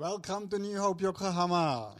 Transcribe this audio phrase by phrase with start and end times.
[0.00, 1.90] Welcome to New Hope Yokohama.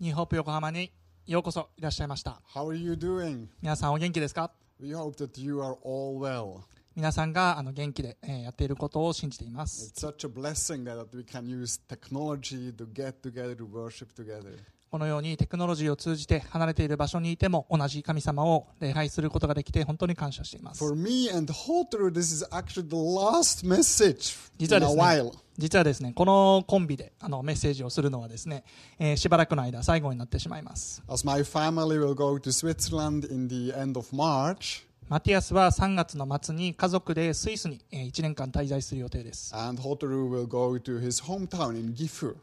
[0.00, 0.90] ニューホープ横浜に
[1.26, 3.48] ようこそいらっしゃいました How are you doing?
[3.60, 4.50] 皆さんお元気ですか
[4.80, 6.62] We hope that you are all well.
[6.96, 14.14] 皆さんがあの元気で、えーやっていることを信じています It's such a blessing that we can use technology to get together to worship
[14.14, 14.56] together.
[14.92, 24.90] このようにテクノロジーを通じて離れている場所にいても同じ神様を礼拝することができて本当に感謝しています For me and Hotaru, this is actually the last message 実は in で a
[24.90, 25.32] すね while.
[25.56, 28.64] 実はですねこのコンビであのメッセージをするのはですね、
[28.98, 39.54] えーしばらくの間最後になってしまいます As my family will go to Switzerland in the end of March, マティアスは3月の末に家族でスイスに1年間滞在する予定です。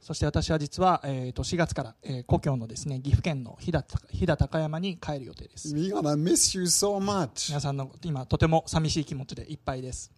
[0.02, 5.74] そして私は実は、えー、と4月から、えー、故郷のです、ね、岐阜県の飛騨高山に帰る予定です。
[7.50, 10.12] 皆さんの今とても寂しい気持ちでいっぱいです。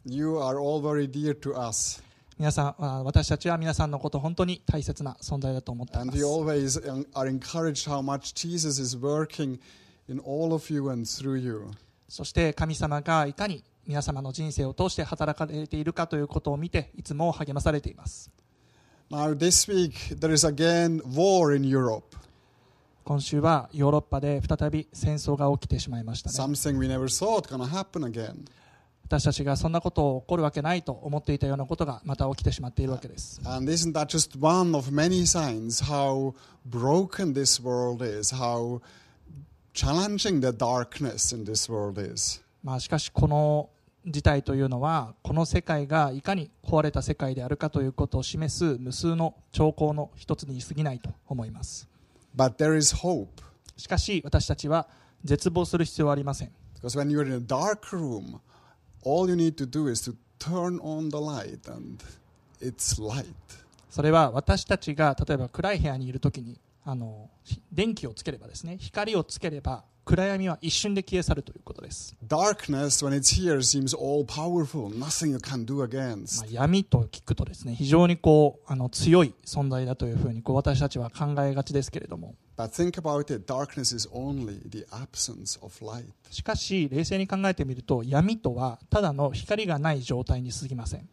[2.37, 6.17] 皆さん私たちは皆さんのこと本当に大切な存在だと思っています。
[12.11, 18.29] そして神様がいかに皆様の人生を通して働かれているかということを見て、いつも励まされています。
[23.05, 26.35] 今週はヨーロッパで再び戦争が起きてしまいました、ね。
[29.05, 33.39] 私たちがそんなことを起こるわけないと思っていたようなことがまた起きてしまっているわけです。
[39.73, 42.41] challenging darkness in this world is.
[42.63, 43.69] まあしかしこの
[44.05, 51.87] 事態というのはこの世界がいかに壊れた世界であるかということを示す無数の兆候の一つに過ぎないと思います。
[53.77, 54.87] しかし私たちは
[55.23, 56.51] 絶望する必要はありません。
[63.89, 67.29] それは私たちが例えば暗い部屋にいるときにあの
[67.71, 72.15] 電気をつければですね光をつければ暗闇は一瞬で消え去るということです。
[76.49, 82.35] 闇と聞くとですね非常にこうあの強い存在だというふうにこう私たちは考えがちですけれども。
[86.29, 91.09] しかし、冷静に考えてみると、闇とはただの光がない状態にすぎません。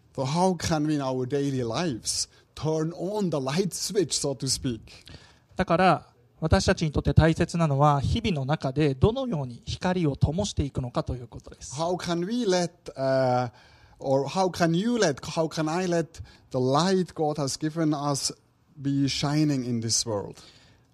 [5.59, 6.07] だから
[6.41, 13.51] 私たちにとって大切なのは日々の中でどのように光を灯していくのかということです How can we let, uh,
[13.99, 18.33] or how can you let, how can I let the light God has given us
[18.81, 20.37] be shining in this world?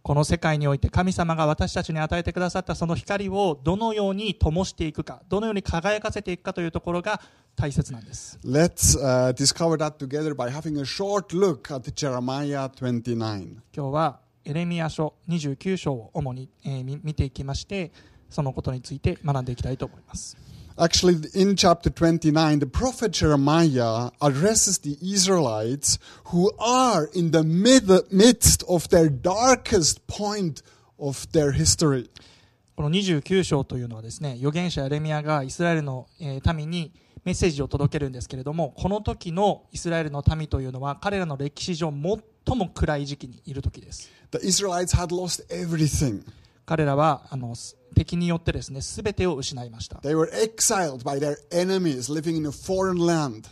[0.02, 7.20] この世界において神様が私たちに与えてくださったその光をどのように灯していくかどのように輝かせていくかというところが
[7.54, 13.58] 大切なんです Let's uh, discover that together by having a short look at Jeremiah 29.
[13.74, 17.92] 今日はエレミア書29章を主に、えーみ見ていきまして
[18.30, 20.36] そのことについて学んでいきたいと思います
[20.76, 26.00] Actually, in chapter 29, the prophet Jeremiah addresses the Israelites
[26.32, 30.62] who are in the mid- midst of their darkest point
[30.98, 32.10] of their history.
[32.74, 36.92] この29章というのはですね預言者エレミアがイスラエルのえー民に
[37.24, 46.22] メッセージを届けるんですけれどもこの時のイスラエルの民というのは彼らの歴史上最も暗い時期にいる時です The Israelites had lost everything.
[46.66, 53.48] 彼らはあのす敵によってですね全てを失いました They were exiled by their enemies living in a foreign land.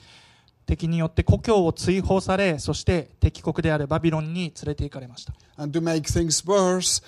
[0.67, 7.03] 敵によって故郷を追放されそして敵国であるバビロンに連れて行かれました And to make things worse,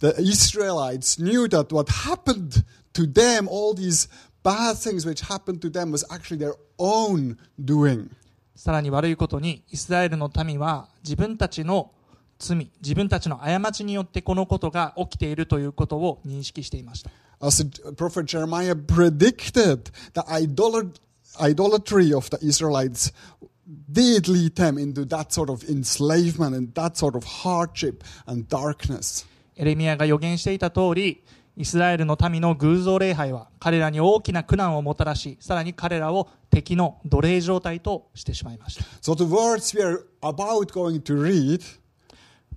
[0.00, 2.64] the Israelites knew that what happened
[2.94, 4.08] to them, all these
[4.46, 8.10] bad things which happened to them, was actually their own doing.
[8.54, 11.90] さらに悪いことにイスラエルの民は自分たちの
[12.38, 20.98] 罪自分たちの過ちによってこのことが起きているということを認識していました As the prophet Jeremiah predicted, the idolat-
[21.38, 23.12] idolatry of the Israelites
[23.92, 29.26] did lead them into that sort of enslavement and that sort of hardship and darkness.
[29.56, 31.22] エレミアが予言していた通り
[31.56, 38.84] イスラエルの民の偶像礼拝は彼らに大きな苦難をもたらし、さらに彼らを敵の奴隷状態としてしまいました。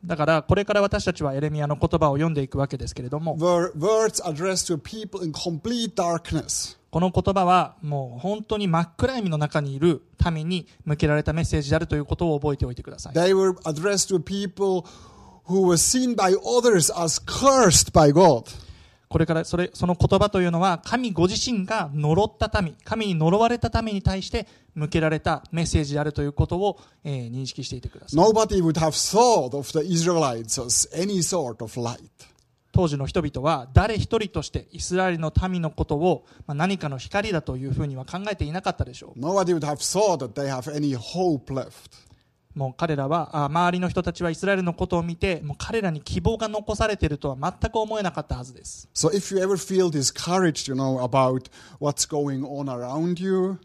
[0.06, 3.36] だから、これから私たちはエレミアの言葉を読んでいくわけですけれども、
[6.92, 10.01] この言葉はもう本当に真っ暗闇の中にいる
[10.34, 13.13] 民に向けられたメッセージであるということを覚えておいてください。
[19.09, 31.97] これからそれその言葉というのは神ご自身が呪った民神に呪われた民に対して向けられたメッセージであるということを、えー認識していてください Nobody would have thought of the Israelites as any sort of light.
[32.71, 41.71] 当時の人々は誰一人としてイスラエルの民のことをまあ何かの光だというふうには考えていなかったでしょ Nobody would have thought that they have any hope left.
[42.59, 48.89] うもう彼らはあ周りの人たちはイスラエルのことを見てもう彼らに希望が残されているとは全く思えなかったはずです。
[48.94, 53.59] So if you ever feel discouraged, you know, about what's going on around you,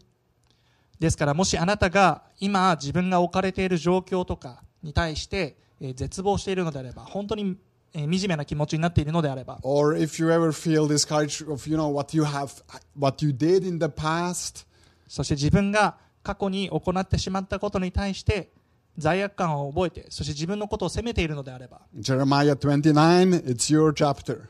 [0.99, 7.57] ですからもしあなたが今自分が置かれている状況とかに対して、えー絶望しているのであれば本当に、
[7.93, 12.63] えー惨めな気持ちになっているのであれば or if you ever feel discouraged of, you know, what you have,
[12.97, 14.65] what you did in the past,
[15.07, 18.51] そして自分が過去に行ってしまったことに対して
[18.97, 24.43] 罪悪感を覚えてそして自分のことを責めているのであれば Jeremiah 29, it's your chapter.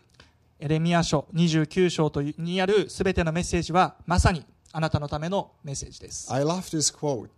[0.59, 7.29] エレミア書29章というにあるすべてのメッセージはまさにあなたのためのメッセージです I love this quote.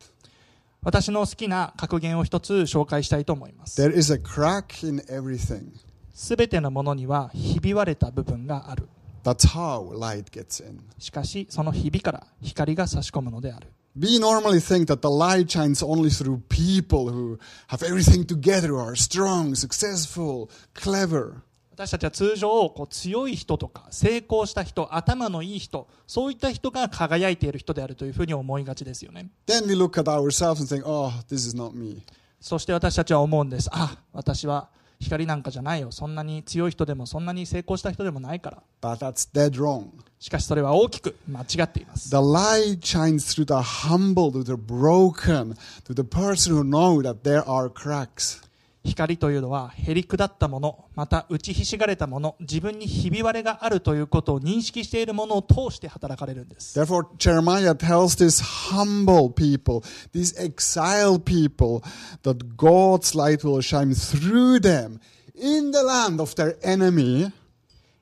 [0.84, 5.70] 私の好きな格言を一つ紹介したいと思います There is a crack in everything.
[6.14, 8.88] すべてのものにはひび割れた部分がある
[9.24, 10.80] That's how light gets in.
[11.00, 13.68] しかしそのひびから光が差し込むのである
[14.00, 18.78] We normally think that the light shines only through people who have everything together, who
[18.78, 21.42] are strong, successful, clever.
[21.72, 32.02] 私たちは通常こう強い人とか成功した人頭のいい人そういった人が輝いている人であるというふうに思いがちですよね Then we look at ourselves and think, oh, this is not me.
[32.40, 39.90] そして私たちは思うんですあ私は光なんかじゃないよそんなに強い人でもそんなに成功した人でもないから But that's dead wrong.
[40.20, 45.56] しかしそれは大きく間違っています The light shines through the humble, to the broken,
[45.86, 48.42] to the person who know that there are cracks.
[48.88, 58.42] 光というのはへりくだったものまた打ちひしがれたもの自分にひび割れがあるということを認識しているものを通して働かれるんです Therefore, Jeremiah tells these
[58.72, 61.82] humble people, these exiled people,
[62.24, 65.00] that God's light will shine through them
[65.36, 67.32] in the land of their enemy.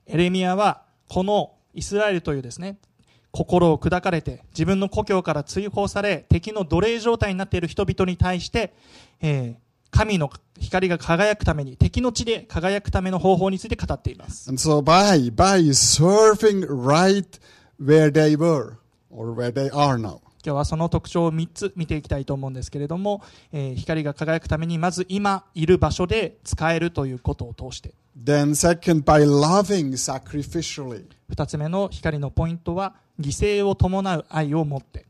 [0.08, 2.78] エレミアはこのイスラエルというですね
[3.32, 8.74] 心を砕かれて自分の故郷から追放され敵の奴隷状態になっている人々に対して、
[9.22, 9.65] えー
[9.96, 17.40] 神の光が輝くために敵の地で輝くための方法について語っています And so by, by surfing right
[17.82, 18.74] where they were,
[19.10, 20.20] or where they are now.
[20.46, 31.06] 今日はその特徴を3つ見ていきたいと思うんですけれども、えー光が輝くためにまず今いる場所で使えるということを通して Then second, by loving sacrificially.
[31.34, 35.06] 2つ目の光のポイントは犠牲を伴う愛を持って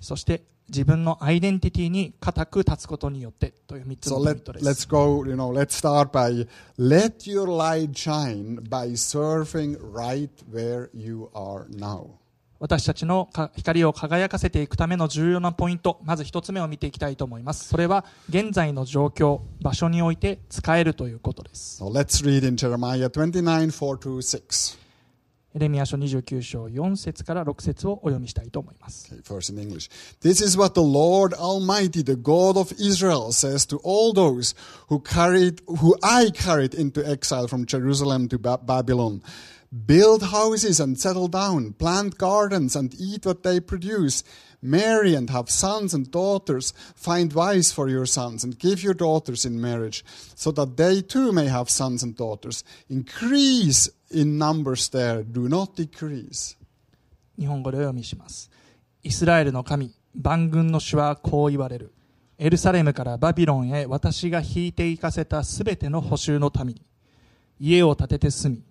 [0.00, 4.64] そして自分のアイデンティティに固く立つことによってという3つのポイントです。
[12.60, 17.68] 私たちの光を輝かせていくための重要なポイント、まず一つ目を見ていきたいと思います。
[17.68, 21.82] それは現在の状況、場所において使えるということです。
[25.55, 29.11] エレミア書29章4節から6節をお読みしたいと思います。
[29.11, 29.89] Okay, first in English.
[30.21, 34.55] This is what the Lord Almighty, the God of Israel, says to all those
[34.89, 39.23] who carried, who I carried into exile from Jerusalem to ba- Babylon.
[39.71, 44.23] Build houses and settle down, plant gardens and eat what they produce.
[44.61, 46.73] Marry and have sons and daughters.
[46.95, 50.03] Find wives for your sons and give your daughters in marriage,
[50.35, 52.63] so that they too may have sons and daughters.
[52.89, 56.56] Increase in numbers there, do not decrease.
[57.38, 58.50] 日本語でお読みします。
[59.02, 61.92] イスラエルの神、万軍の主はこう言われる。
[62.38, 66.82] エルサレムからバビロンへ私が引いて行かせたすべての補修のために、
[67.58, 68.64] 家を建てて住み、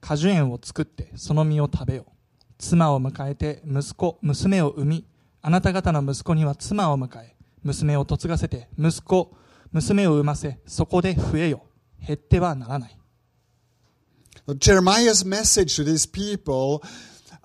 [0.00, 2.06] 果樹園を作ってその実を食べよ。
[2.58, 5.06] 妻を迎えて息子、娘を産み、
[5.42, 9.34] あなた方の息子には妻を迎え、娘を嫁がせて息子、
[9.72, 11.64] 娘を産ませ、そこで増えよ。
[12.06, 12.98] 減ってはならない。
[14.52, 16.82] Jeremiah's message to these people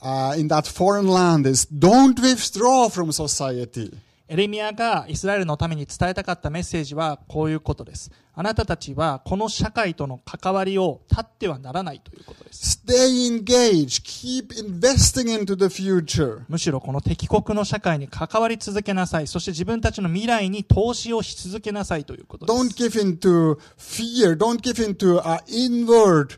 [0.02, 3.92] uh, in that foreign land is don't withdraw from society.
[4.32, 8.12] エレミアがイスラエルのために伝えたかったメッセージはこういうことです。
[8.36, 12.80] あなたたちはこの社会との関わりを断ってはならないということです。
[12.86, 14.04] Stay engaged.
[14.04, 16.44] Keep investing into the future.
[16.48, 19.26] むしろこの敵国の社会に関わり続けなさい。
[19.26, 22.76] そして自分たちの未来に投資をし続けなさいということで Don't す。
[22.76, 24.38] give in to fear.
[24.38, 26.38] Don't give in to an inward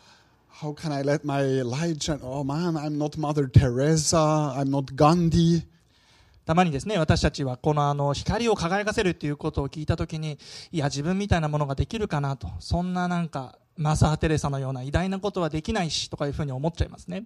[6.45, 10.37] たまにですね私たちはこの,光を輝かせるということを聞いたときに、
[10.71, 17.25] いや、自分みたいなものができるかなと、そんななんか、マサー・テレサのような偉大なことはできないしとかいうふうに思っちゃいますね。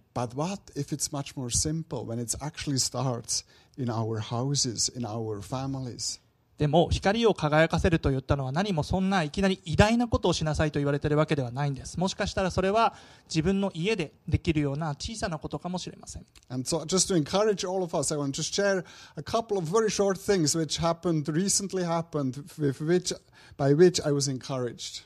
[6.58, 12.94] でも光を輝かせると言ったのは何もそんないきなり偉大なことをしなさいと言われているわけではないんですもしかしたらそれは
[13.28, 18.84] 自分の家でできるような小さなことかもしれません And so, just to encourage all of us, I want to share
[19.18, 23.14] a couple of very short things which happened recently happened with which
[23.58, 25.06] by which I was encouraged.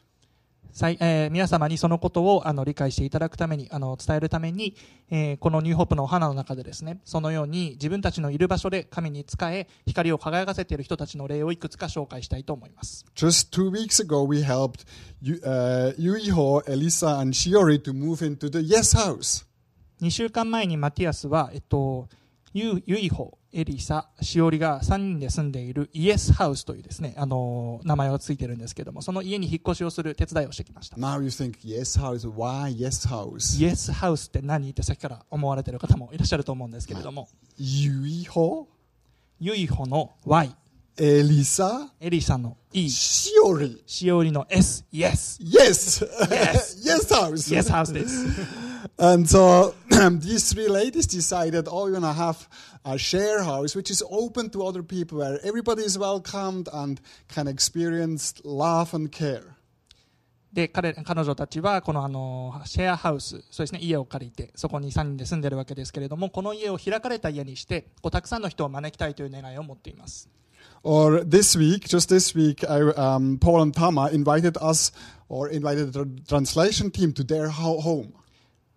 [0.71, 4.75] さいえー皆様にそのことをあの理解していただくためにあの伝えるために、
[5.09, 14.85] えーこのニューホープのお花の中でですねそのように自分たちのいる場所で神に仕え光を輝かせている人たちの例をいくつか紹介したいと思います Just two weeks ago, we helped
[15.43, 19.45] uh, Yuiho, Elisa, and Shiori to move into the Yes House.
[20.01, 22.07] 2週間前にマティアスは、えっと、
[22.53, 30.97] ユユイホ、エリサ、シオリが3人で住んでいるイエスハウスというですね、あの名前がついてるんですけども、その家に引っ越しをする手伝いをしてきました。
[30.97, 32.29] Now you think Yes House?
[32.29, 33.61] Why Yes House?
[33.61, 37.27] イエスハウスって何ってさっきから思われている方もいらっしゃると思うんですけれども、
[37.59, 38.65] Yuiho,
[39.39, 40.55] ユイホの Y、
[40.97, 43.81] Elisa, エリサの E、Shiori?
[43.85, 46.75] シオリの S、イエス、Yes, Yes.
[46.83, 47.53] yes House.
[47.53, 48.68] イエスハウスです。
[48.97, 49.73] And so
[50.19, 52.47] these three ladies decided, oh, we're gonna have
[52.85, 57.47] a share house which is open to other people, where everybody is welcomed and can
[57.47, 59.55] experience love and care.
[60.51, 70.27] で彼彼女たちはこのあのシェアハウスそうです、ね、家を借りてそこに3人で住んでるわけですけれどもこの家を開かれた家にしてこうたくさんの人を招きたいという願いを持っています
[70.81, 74.93] Or this week, just this week, I, um, Paul and Tama invited us,
[75.27, 78.13] or invited the translation team to their ho- home.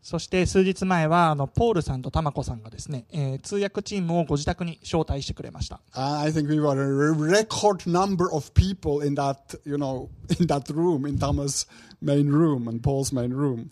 [0.03, 9.77] そして数日前はあのポールさんとタマコさんがですね、えー通訳チームをご自宅に招待してくれました And I think we were a re- record number of people in that, you
[9.77, 10.09] know,
[10.41, 11.69] in that room, in Tama's
[12.03, 13.71] main room and Paul's main room.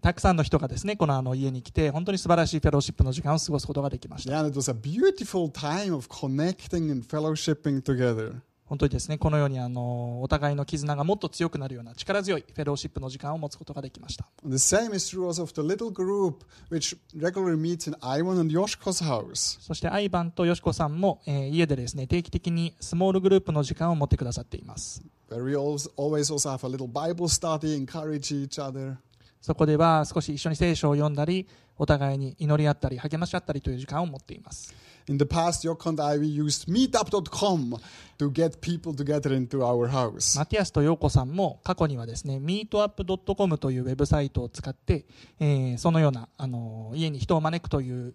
[0.00, 8.40] たくさんの人がですねこのあの家に来て本当に素晴らしいフェローシップの時間を過ごすことができました Yeah, it was a beautiful time of connecting and fellowshipping together.
[8.66, 17.96] 本当にですねこのようにあのお互いの絆がもっと強くなるような力強いフェローシップの時間を持つことができました And the same is true also of the little group which regularly meets in
[18.00, 19.60] Ivan and Yoshko's house.
[19.60, 28.96] そしてアイバンとヨシコさんも、えー家でですね定期的にスモールグループの時間を持ってくださっています Where we always, always also have a little Bible study, encourage each other.
[29.40, 31.46] そこでは少し一緒に聖書を読んだり
[31.78, 34.74] お互いに祈り合ったり励まし合ったりという時間を持っています
[35.08, 37.80] In the past, Yoko and I, we used meetup.com
[38.18, 40.36] to get people together into our house.
[40.36, 45.04] マティアスとヨーコさんも過去にはですね meetup.com というウェブサイトを使って、
[45.38, 48.14] えーそのようなあの家に人を招くという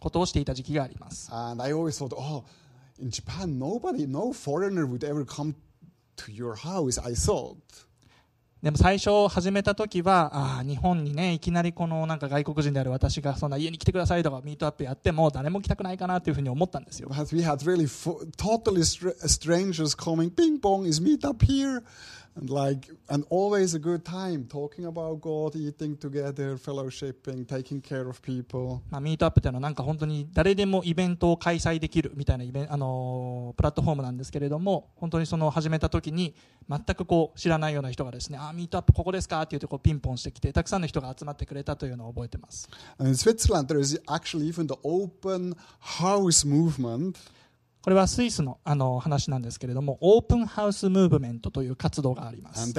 [0.00, 2.44] ことをしていた時期があります And I always thought, oh,
[2.98, 5.54] in Japan, nobody, no foreigner would ever come
[6.16, 7.56] to your house, I thought.
[8.62, 17.86] でも最初始めた時はあ日本にねいきなりこのなんか外国人である私がそんな家に来てくださいとかミートアップやっても誰も来たくないかなというふうに思ったんですよ But we had really
[18.36, 21.82] totally strangers coming, ping pong, is meetup here?
[22.36, 28.08] And like, and always a good time talking about God, eating together, fellowshipping, taking care
[28.08, 28.80] of people.
[28.88, 36.34] まあ、ミートアップというのはなんか本当に誰でもイベントを開催できるみたいなイベンあのープラットフォームなんですけれども本当にその始めた時に
[36.68, 42.68] 全くこう知らないような人がですねあーミートアップここですかっていうとこうピンポンしてきてたくさんの人が集まってくれたというのを覚えてます
[42.98, 47.16] And in Switzerland, there is actually even the open house movement.
[47.82, 52.72] これはスイスのあの話なんですけれどもオープンハウスムーブメントという活動があります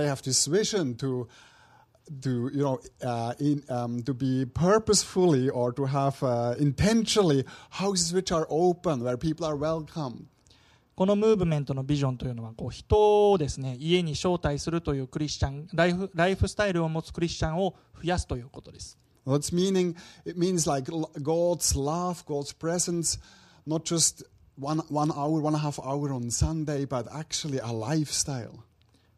[2.20, 8.14] to, you know, uh, in, um, to be purposefully or to have uh, intentionally houses
[8.14, 10.28] which are open, where people are welcome.
[10.96, 19.96] このムーブメントのビジョンというのはこう人をですね家に招待するというクリスチャンライフライフスタイルを持つクリスチャンを増やすということです What's meaning?
[20.26, 20.92] It means like
[21.22, 23.20] God's love, God's presence,
[23.66, 24.26] not just
[24.62, 28.52] one, one hour, one and a half hour on Sunday, but actually a lifestyle.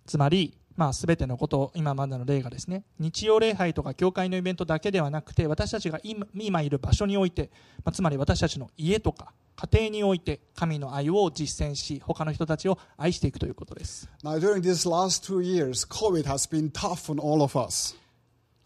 [0.06, 7.52] つまりまあ、全てのこと今までの例がですね日曜礼拝とか教会のイベントだけではなくて私たちが今今いる場所において、
[7.86, 17.96] まあ、つまり私たちの家とか家庭において神の愛を実践し他の人たちを愛していくということです Now, during these last two years, COVID has been tough on all of us.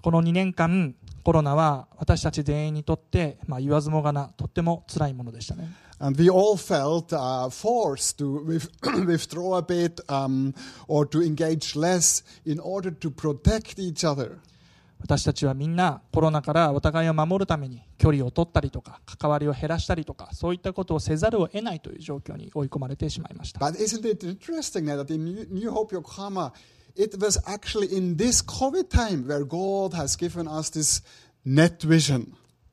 [0.01, 5.69] この2年間コロナは私たち全員にとって、まあ、言わずもがなとっても辛いものでしたね
[5.99, 8.59] And we all felt uh, force to
[9.05, 9.99] withdraw a bit
[10.87, 14.39] or to engage less in order to protect each other.
[14.99, 23.59] 私たちはみんなコロナからお互いを守るために距離を取ったりとか関わりを減らしたりとかそういったことをせざるを得ないという状況に追い込まれてしまいました。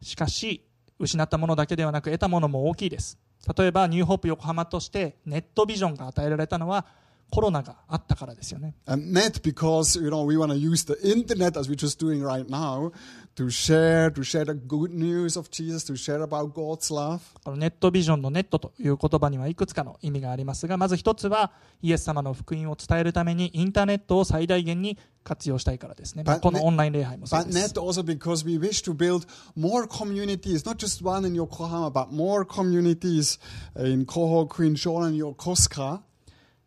[0.03, 0.65] しかし、
[0.99, 3.19] 失ったものだけではなく得たものも大きいです
[3.57, 6.87] 例えばニューホープ横浜としてネットビジョンが与えられたのは
[7.31, 12.23] コロナがあったからですよね And net because, you know, we want to use the internet as we're just doing
[12.23, 12.93] right now
[13.37, 17.21] to share, to share the good news of Jesus, to share about God's love.
[17.45, 29.27] このネットビジョンのネットという言葉にはいくつかの意味がありますがまず一つはイエス様の福音を伝えるためにインターネットを最大限に活用したいからですね、まあ But このオンライン礼拝もそう But です net also because we wish to build
[29.57, 33.39] more communities, not just one in Yokohama, but more communities
[33.77, 36.03] in Kohoku, in Shonan, Yokosuka.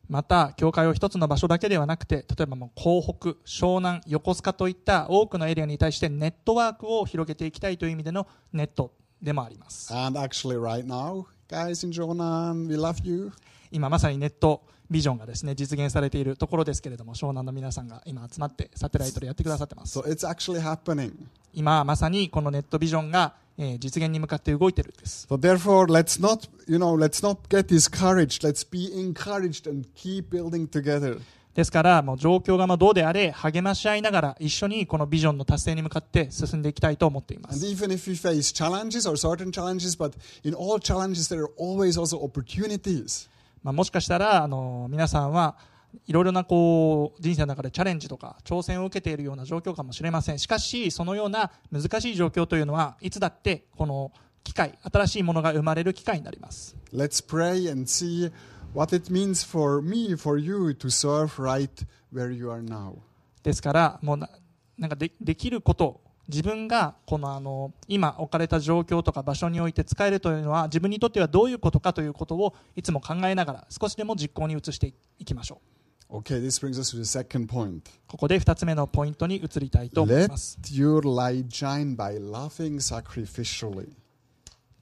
[0.09, 13.31] また教会を一つの場所だけではなくて例えばもう港北湘南横須賀といった多くのエリアに対してネットワークを広げていきたいという意味でのネットでもあります And actually, right now, guys in Shonan, we love you.
[13.71, 21.11] 今まさにネットビジョンがですね実現されているところですけれども湘南の皆さんが今集まってサテライトでやってくださってます So it's actually happening.
[21.53, 28.47] 今まさにこのネットビジョンが、えー実現に向かって動いているんです So therefore, let's not, you know, let's not get discouraged.
[28.47, 31.19] Let's be encouraged and keep building together.
[31.55, 41.49] ですからもう状況がまあどうであれ励まし合いながら一緒にこのビジョンの達成に向かって進んでいきたいと思っています even if we face challenges or certain challenges, but in all challenges, there are
[41.57, 43.27] always also opportunities.
[43.63, 45.57] まあ、もしかしたらあの皆さんは
[46.05, 50.39] いろいろなこう人生の中でチャレンジとか挑戦を受けているような状況かもしれません。
[50.39, 54.11] しかしそのような難しい状況というのはいつだってこの
[54.43, 56.75] 機会新しいものが生まれる機会になります。
[56.93, 58.31] Let's pray and see
[58.73, 61.69] what it means for me, for you to serve right
[62.13, 62.95] where you are now.
[63.43, 64.29] ですからもうな
[64.77, 75.76] なんかでできること自分がこのあの今置かれた状況とか場所において使えるというのは自分にとってはどういうことかということをいつも考えながら少しでも実行に移していきましょう
[76.09, 77.81] Okay, this brings us to the second point.
[78.07, 83.89] ここで2つ目のポイントに移りたいと思い Let ます your light shine by loving sacrificially.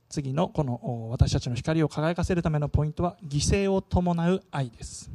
[0.07, 5.09] 次のこのお私たちの光を輝かせるためのポイントは犠牲を伴う愛です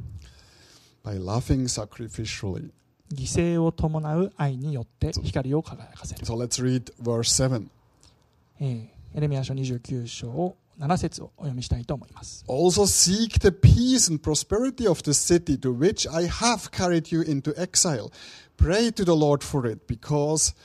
[1.03, 2.71] By loving sacrificially.
[3.13, 7.67] 犠牲を伴う愛によって光を輝かせる、So let's read verse 7.
[8.59, 17.13] えーエレミヤ書29章を7節をお読みしたいと思います Also seek the peace and prosperity of the city to which I have carried
[17.13, 18.11] you into exile.
[18.57, 20.55] Pray to the Lord for it, because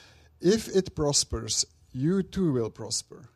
[0.41, 3.29] if it prospers, you too will prosper.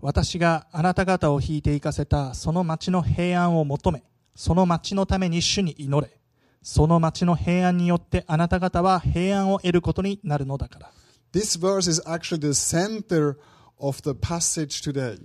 [0.00, 4.04] 私があなた方を引いて行かせたその町の平安を求め
[4.36, 6.12] その町のために主に祈れ
[6.62, 10.92] その町の平安によってあなた方は平安を得ることになるのだから
[11.32, 13.38] This verse is actually the center
[13.80, 15.18] of the passage today.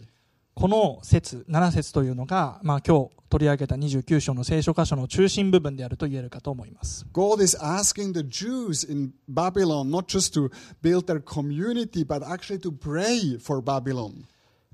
[0.56, 12.24] この節7節というのが、まあ、今日取り上げた29章の聖書箇所の中心部分であると言えるかと思います God is asking the Jews in Babylon not just to build their community, but
[12.24, 14.26] actually to pray for Babylon.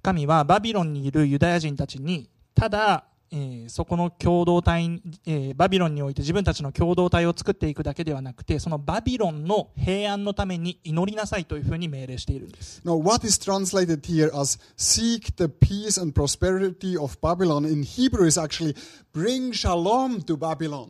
[0.02, 17.84] 神はバビロンにいるユダヤ人たちにただ、えーそこの共同体、えーバビロンにおいて自分たちの共同体を作っていくだけではなくてそのバビロンの平安のために祈りなさいというふうに命令しているんです Now, what is translated here as seek the peace and prosperity of Babylon in
[17.84, 18.76] Hebrew is actually
[19.14, 20.90] bring shalom to Babylon.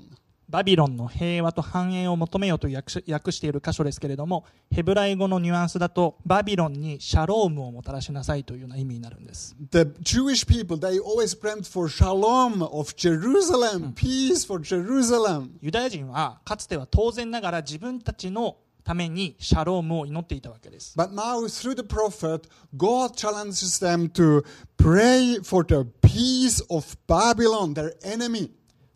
[0.49, 15.51] バビロンの平和と繁栄を求めようと訳し訳している箇所ですけれどもヘブライ語のニュアンスだとバビロンにシャロームをもたらしなさいというような意味になるんです The Jewish people, they always prayed for shalom of Jerusalem, peace for Jerusalem.
[15.61, 24.43] ユダヤ人はかつては当然ながら自分たちのためにシャロームを祈っていたわけです But now, through the prophet, God challenges them to
[24.77, 28.49] pray for the peace of Babylon, their enemy.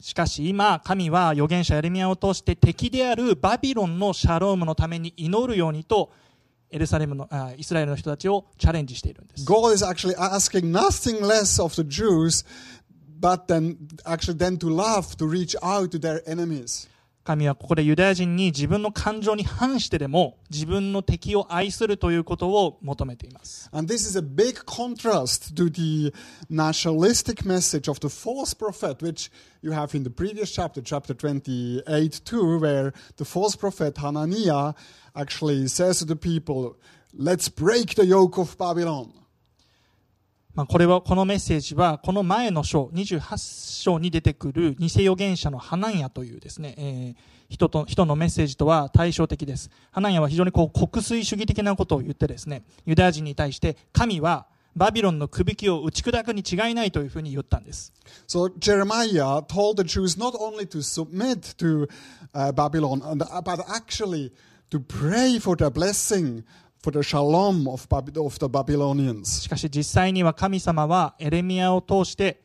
[0.04, 6.12] しかし今、神は預言者エレミアを通して敵であるバビロンのシャロームのために祈るようにと
[6.70, 9.46] エルサレムのあイスラエルの人たちをチャレンジしているんです。
[9.46, 12.46] God is actually asking nothing less of the Jews,
[13.18, 16.90] but then actually then to love, to reach out to their enemies.
[17.24, 23.70] 神はここでユダヤ人に自分の感情に反してでも自分の敵を愛するということを求めています。
[23.72, 26.14] And this is a big contrast to the
[26.50, 29.32] nationalistic message of the false prophet, which
[29.62, 34.74] you have in the previous chapter, chapter 28 too, where the false prophet Hananiah
[35.16, 36.76] actually says to the people,
[37.14, 39.23] Let's break the yoke of Babylon.
[40.56, 49.70] まあ、これは、このメッセージは、この前の章、28章に出てくる偽預言者のハナンヤというですね、えー人と、人のメッセージとは対照的です。
[49.92, 57.94] ハナンヤは非常にこう、国粋主義的なことを言ってですね、ユダヤ人に対して、神はバビロンのくびきを打ち砕くに違いないというふうに言ったんです。
[58.28, 61.88] So Jeremiah told the Jews not only to submit to
[62.34, 63.02] uh, Babylon,
[63.44, 64.32] but actually
[64.72, 66.44] to pray for their blessing,
[69.24, 72.42] しかし実際には神様はエレミアを通して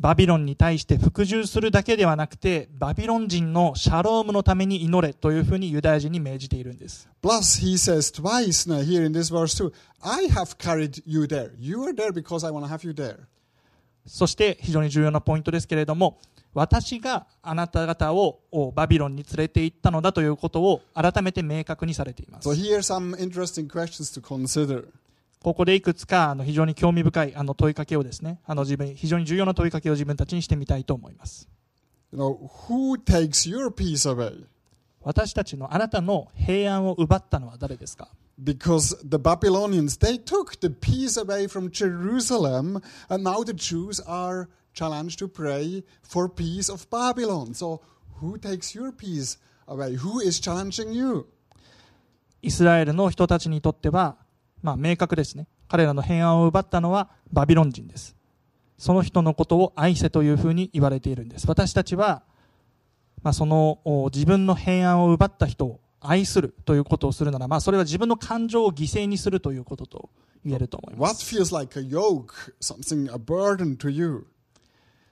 [0.00, 11.26] バビロンに対して服従するだけではなくてバビロン人のシャロームのために祈れというふうにユダヤ人に命じているんです Plus, he says twice now here in this verse too, I have carried you
[11.26, 11.52] there.
[11.56, 13.28] You are there because I want to have you there.
[14.06, 16.18] そして非常に重要なポイントですけれども
[16.54, 24.88] 私があなた方をおバビロンに連れて行ったのだということを改めて明確にされています So here are some interesting questions to consider.
[25.40, 31.48] ここでいくつかあの非常に興味深いあの問いかけをですねあの自分非常に重要な問いかけを自分たちにしてみたいと思います
[32.12, 34.44] You know, who takes your peace away?
[35.04, 38.08] 私たちのあなたの平安を奪ったのは誰ですか
[38.42, 44.48] Because the Babylonians, they took the peace away from Jerusalem, and now the Jews are
[44.74, 47.54] challenged to pray for peace of Babylon.
[47.54, 47.80] So,
[48.20, 49.38] who takes your peace
[49.68, 49.96] away?
[49.96, 51.26] Who is challenging you?
[52.40, 54.16] イスラエルの人たちにとっては、
[54.62, 55.46] まあ、明確ですね。
[55.68, 58.16] 彼らの平安を奪ったのはバビロン人です。
[58.78, 61.46] その人のことを愛せというふうに言われているんです。
[61.46, 62.24] 私たちは、
[63.22, 70.10] まあ、そのお自分の平安を奪った人を愛するということをするなら、まあ、それは自分の感情を犠牲にするということと
[70.44, 71.36] 言えると思いま What す。
[71.36, 72.26] feels like a yoke,
[72.60, 74.26] something, a burden to you?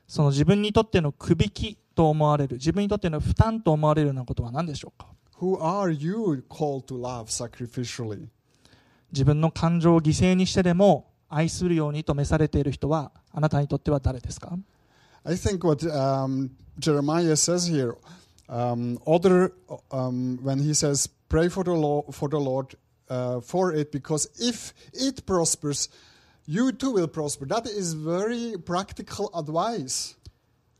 [0.08, 5.06] その自分にとってのくびきと思われる、自分にとっての負担と思われるようなことは何でしょうか
[5.38, 8.26] ？Who are you called to love sacrificially?
[9.12, 14.56] 自分の感情を犠牲にしてでも愛するようにと召されている人はあなたにとっては誰ですか？
[15.25, 17.95] I think what um, Jeremiah says here,
[18.47, 19.53] um, other
[19.91, 22.75] um, when he says, "Pray for the Lord, for the Lord,
[23.09, 25.89] uh, for it, because if it prospers,
[26.45, 30.15] you too will prosper." That is very practical advice.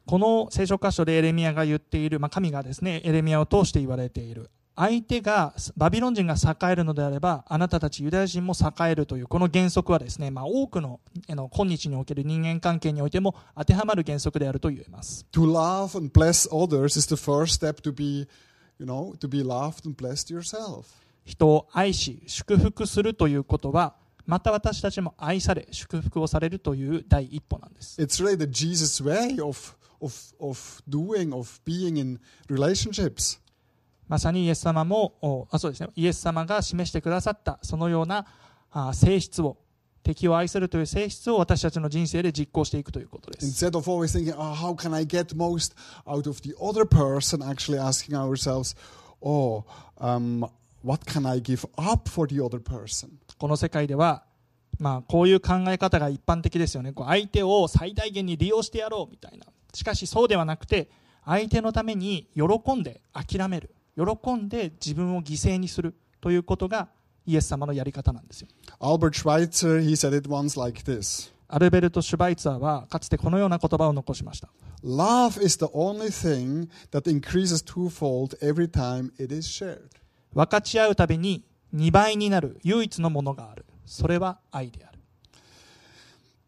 [0.06, 18.29] この聖書箇所でエレミアが言っている、まあ、神がですねエレミアを通して言われている 相手がバビロン人が栄えるのであればあなたたちユダヤ人も栄えるというこの原則はですね、まあ、多くのあの今日における人間関係においても当てはまる原則であると言えます To love and bless others is the first step to be,
[18.79, 20.85] you know, to be loved and blessed yourself.
[21.25, 23.95] 人を愛し祝福するということは
[24.27, 33.40] また私たちも愛され祝福をされるという第一歩なんです It's really the Jesus way of of of doing of being in relationships.
[34.11, 38.27] まさにイエス様もおあそうです、ね、イエス様が示してくださったそのような
[38.73, 39.57] あ性質を
[40.03, 43.47] 敵を愛するという性質を私たちの人生で実行していくということです。
[43.47, 47.79] Instead of always thinking, oh, how can I get most out of the other person, actually
[47.79, 48.75] asking ourselves,
[49.23, 49.65] oh,
[50.01, 50.49] um,
[50.83, 53.11] what can I give up for the other person?
[53.39, 54.25] この世界では、
[54.81, 56.93] まあ、こういう考え方が一般的ですよね。
[56.93, 59.47] こう相手を最大限に利用してやろうみたいな。
[59.75, 60.89] しかしそうではなくて
[61.25, 66.89] 相手のために喜んで諦める喜んで自分を犠牲にするということが
[67.27, 68.49] イエス様のやり方なんですよ。
[71.49, 74.49] アルベルト・シュバイツァー、イツァーはかつてこのような言葉を残しました。
[80.33, 83.67] 分かち合うたびに2倍になる唯一のものがある。
[83.85, 84.90] それはアイデア。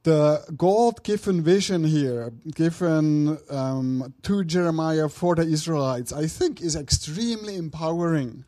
[0.05, 6.77] The God given vision here, given um, to Jeremiah for the Israelites, I think is
[6.77, 8.45] extremely empowering.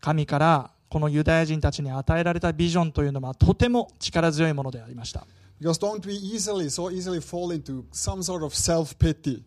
[0.00, 5.26] 神からこのユダヤ人たちに与えられたビジョンというのはとても力強いものでありました
[5.60, 9.42] Because don't we easily, so easily fall into some sort of self pity?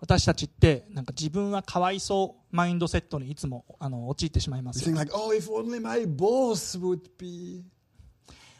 [0.00, 7.62] 私たちってなんか自分はかわいそうマインドセットにいつもあの陥ってしまいますよ think like, oh, if only my boss would be.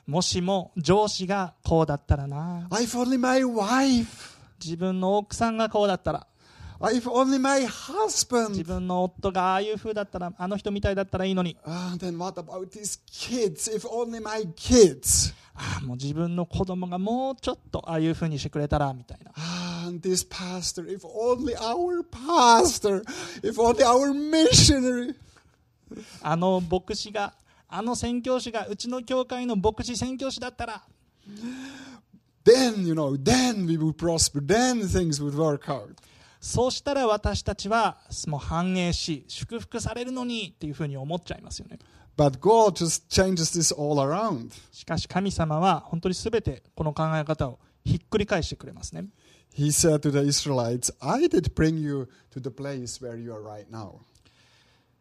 [0.07, 2.69] もしも上司がこうだったらな。
[4.63, 6.27] 自分の奥さんがこうだったら。
[8.51, 11.57] 自分の夫がああいうふうだったら、あの人みたいだったらいいのに。
[15.83, 19.33] もう自分の子供がもうちょっとああいうふうにしてくれたらみたいな。
[26.23, 27.33] あの牧師が
[27.77, 30.83] あの宣教師がうちの教会の牧師宣教師だったら
[32.43, 35.95] Then, you know, then we would prosper, then things would work out.
[36.41, 41.79] そうしたら私たちはもう繁栄し祝福されるのにっていうふうに思っちゃいますよね
[42.17, 44.53] But God just changes this all around.
[44.73, 49.05] しかし神様は本当に全てこの考え方をひっくり返してくれますね
[49.55, 53.43] He said to the Israelites, I did bring you to the place where you are
[53.43, 54.01] right now.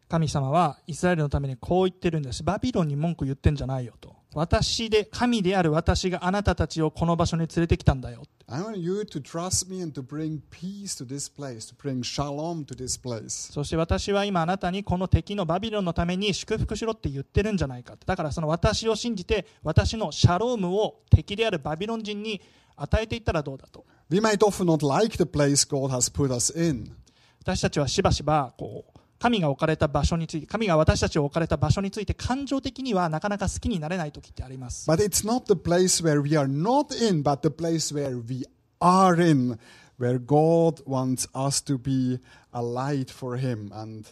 [0.07, 2.43] 神様はイスラエルのためにこう言ってるんです。
[2.43, 4.15] バビロンに文句言ってんじゃないよと。
[4.35, 8.23] 私で神である私があなたたちをこの場所に連れてきたんだよ。
[8.47, 12.65] I want you to trust me and to bring peace to this place, to bring shalom
[12.65, 13.51] to this place.
[13.51, 22.41] そして私は今あなたにこの敵のバビロンのために祝福しろって言ってるんじゃないかだからその私を信じて私のシャロームを敵であるバビロン人に
[22.75, 23.85] 与えていったらどうだと。
[24.09, 26.95] We might often not like the place God has put us in,
[27.41, 28.94] 私たちはしばしばこう
[29.25, 38.45] 神が置かれた場所について神が私たちを置かれた場所について感情的にはなかなか好きになれない時ってあります but it's not the place where we are not in, but the place where we
[38.79, 39.57] are in,
[39.97, 42.19] where God wants us to be
[42.53, 43.71] a light for Him.
[43.73, 44.05] And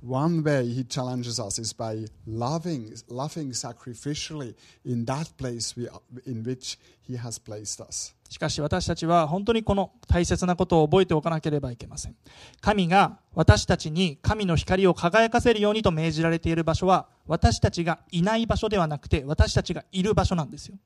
[0.00, 4.54] one way He challenges us is by loving, loving sacrificially
[4.84, 5.88] in that place we,
[6.26, 8.12] in which He has placed us.
[8.28, 12.16] しかし私たちは本当にこの大切なことを覚えておかなければいけません。
[12.60, 20.76] 神が私たちに神の光を輝かせるようにと命じられている場所は私たちがいない場所ではなくて私たちがいる場所なんですよ。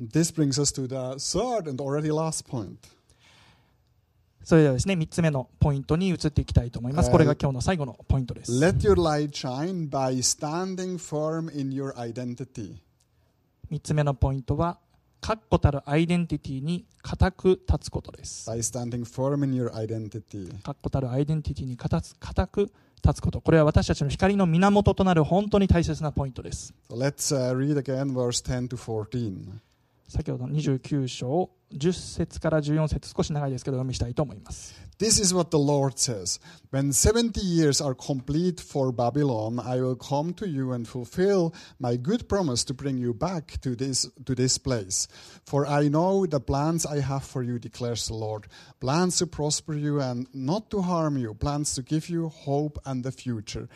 [0.00, 2.76] This brings us to the third and already last point.
[4.44, 7.10] それではですね3つ目のポイントに移っていきたいと思います。
[7.10, 8.52] これが今日の最後のポイントです。
[8.52, 12.76] Let your light shine by standing firm in your identity.
[13.70, 14.78] 3つ目のポイントは
[15.20, 18.48] 確固たるアイデンティティに固く立つことです.
[20.62, 22.00] 確固たるアイデンティティに固
[22.46, 22.70] く
[23.04, 29.60] 立つことこれは私たちの光の源となる本当に大切なポイントです So let's uh, read again verse 10 to 14.
[30.08, 36.39] 先ほどの29章10節から14節少し長いですけど読みしたいと思います This is what the Lord says
[36.71, 41.97] When 70 years are complete for Babylon, I will come to you and fulfill my
[41.97, 45.07] good promise to bring you back to this, to this place.
[45.45, 48.47] For I know the plans I have for you, declares the Lord
[48.79, 53.03] plans to prosper you and not to harm you, plans to give you hope and
[53.03, 53.67] the future.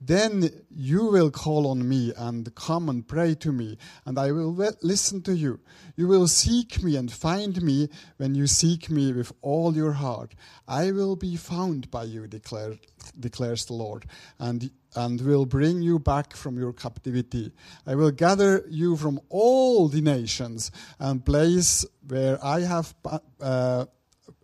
[0.00, 4.52] Then you will call on me and come and pray to me, and I will
[4.52, 5.60] we- listen to you.
[5.96, 10.34] You will seek me and find me when you seek me with all your heart.
[10.66, 12.76] I will be found by you, declare,
[13.18, 14.06] declares the Lord,
[14.38, 17.52] and, and will bring you back from your captivity.
[17.86, 23.86] I will gather you from all the nations and place where I have ba- uh,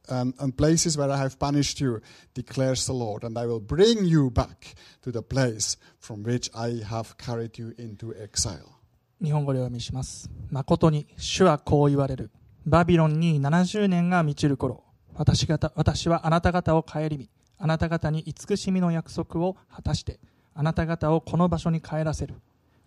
[0.08, 2.00] and, and places where I have banished you,
[2.34, 6.82] declares the Lord, and I will bring you back to the place from which I
[6.86, 8.76] have carried you into exile.
[9.22, 12.30] 日本語でお読みします誠に主はこう言われる
[12.65, 20.19] バビロンに70年が満ちる頃私方私はあなた方を顧みあなた方に慈しみの約束を果たして
[20.53, 22.35] あなた方をこの場所に帰らせる。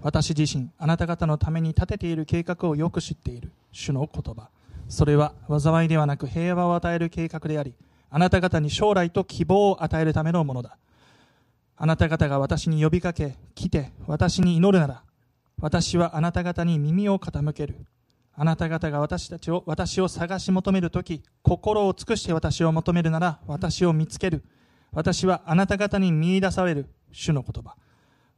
[0.00, 3.52] 私自身あなた方のために立てている計画をよく知っている。
[3.72, 4.48] 主の言葉。
[4.88, 7.74] それは災いではなく平和を与える計画であり
[8.10, 10.78] あなた方に将来と希望を与えるためのものだ。
[11.76, 15.02] あなた方が私に呼びかけ来て私に祈るなら
[15.60, 17.86] 私はあなた方に耳を傾ける。
[18.40, 24.44] あなた方が私たちを私を探し求めるとき心を尽くして私を求めるなら私を見つける。
[24.92, 26.86] 私はあなた方に見出される。
[27.10, 27.74] 主の言葉。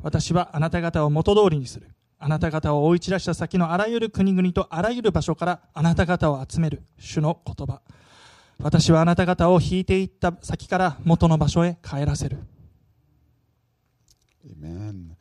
[0.03, 1.87] 私はあなた方を元通りにする。
[2.19, 6.83] あなた方を追い散らした先のあらゆる国々とあらゆる場所からあなた方を集める。
[6.99, 7.83] 主の言葉。
[8.59, 12.39] 私はあなた方を引いていった先から元の場所へ帰らせる。
[14.49, 15.20] Amen.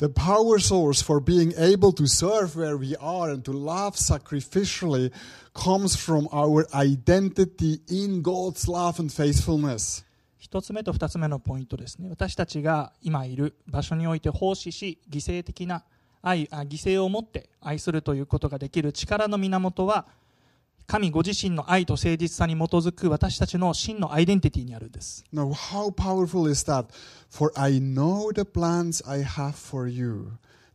[0.00, 5.12] The power source for being able to serve where we are and to love sacrificially
[5.52, 10.02] comes from our identity in God's love and faithfulness.
[10.38, 15.84] 一つ目と二つ目のポイントですね私たちが今いる場所において奉仕し犠牲的な
[16.22, 20.06] 愛あ犠牲を持って愛するということができる力の源は
[20.90, 26.86] 神ご自身の愛と誠実さに基づく私たちの真のアイデンティティにあるんです Now, how powerful is that?
[27.30, 30.32] For I know the plans I have for you,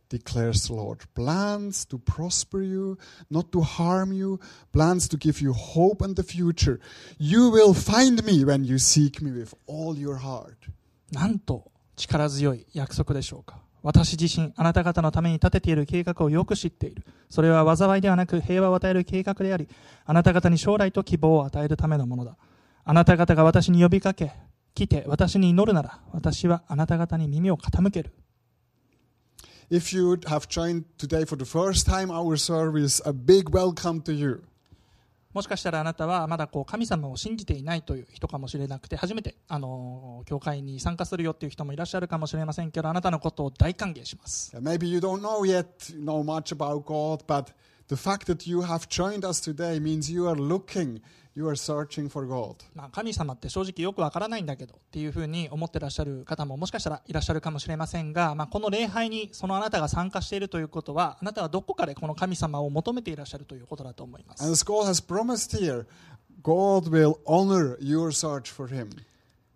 [0.08, 1.00] declares the Lord.
[1.14, 2.96] Plans to prosper you,
[3.30, 4.40] not to harm you,
[4.72, 6.80] plans to give you hope and the future.
[7.18, 10.70] You will find me when you seek me with all your heart.
[11.12, 17.04] なんと力強い約束でしょうか私自身、あなた方のために立てている計画をよく知っている。
[17.30, 19.68] それは災いではなく平和を与える計画であり、
[20.04, 22.36] あなた方に将来と希望を与えるためのものだ。
[22.84, 24.32] あなた方が私に呼びかけ、
[24.74, 28.12] 来て私に祈るなら、私はあなた方に耳を傾ける。
[29.70, 34.42] If you have joined today for the first time our service, a big welcome to you.
[35.36, 45.66] もしかしたらあなたはまだこう神様を信じていないという人かもしれなくて初めてあの教会に参加するよっていう人もいらっしゃるかもしれませんけどあなたのことを大歓迎します Maybe you don't know yet,
[46.02, 47.52] know much about God, but
[47.88, 51.02] the fact that you have joined us today means you are looking,
[51.36, 52.56] you are searching for God.
[52.74, 65.84] まあ、神様って正直よくわからないんだけどっていうふうに思ってらっしゃる方ももしかしたらいらっしゃるかもしれませんが、まあ、この礼拝にそのあなたが参加しているということはあなたはどこかでこの神様を求めていらっしゃるということだと思います as God has promised here,
[66.42, 68.88] God will honor your search for Him.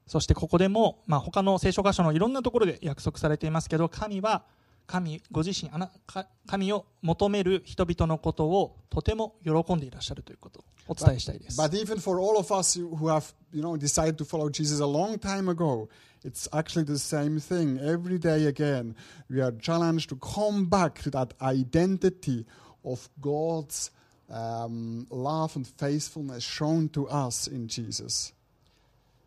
[0.07, 4.43] そしてここでも、まあ、他の聖書箇所のいろんなところで約束されていますけど神は
[4.91, 14.87] 神ご自身あなか神を求める人々のことをとても喜んでいらっしゃるということをお伝えしたいです But even for all of us who have, you know, decided to follow Jesus a
[14.87, 15.89] long time ago,
[16.25, 17.79] it's actually the same thing.
[17.79, 18.97] Every day again,
[19.31, 22.45] we are challenged to come back to that identity
[22.85, 23.93] of God's
[24.29, 28.35] um, love and faithfulness shown to us in Jesus.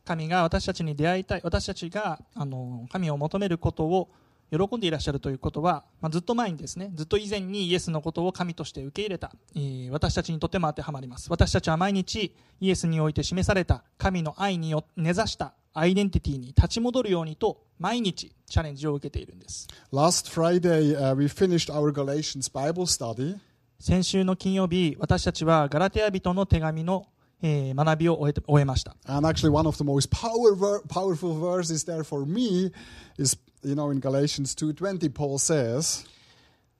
[0.03, 4.09] 神が私たちに出会いたい私たちがあの神を求めることを
[4.51, 11.27] 喜んでいらっしゃるということは、まあ、ずっと前にですねずっと以前にイエスのことを神として受け入れた、えー私たちにとても当てはまります。
[11.29, 19.67] 私たちは毎日イエスにおいて示された神の愛によ根ざしたアイデンティティに立ち戻るようにと毎日チャレンジを受けているんです。
[19.91, 23.37] Last Friday, uh, we finished our Galatians Bible study.
[23.79, 27.07] 先週の金曜日私たちはガラテヤ人の手紙の、
[27.41, 28.95] えー学びを終えて終えました。
[29.05, 30.55] And actually, one of the most power
[30.87, 32.71] powerful verses there for me
[33.17, 36.05] is, you know, in Galatians 2.20, Paul says,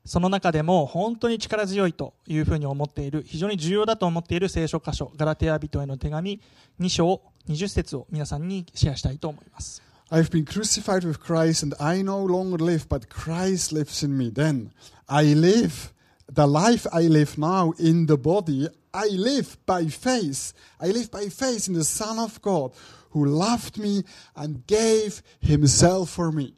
[0.06, 6.42] その中でも本当に力強いというふうに思っている非常に重要だと思っている聖書箇所ガラテヤ人への手紙
[6.82, 14.30] 2章20節を皆さんにシェアしたいと思います I've been crucified with Christ, and I no longer live, but Christ lives in me.
[14.30, 14.72] Then
[15.08, 15.92] I live.
[16.32, 20.54] The life I live now in the body, I live by faith.
[20.80, 22.74] I live by faith in the Son of God
[23.12, 24.04] who loved me
[24.36, 26.54] and gave himself for me.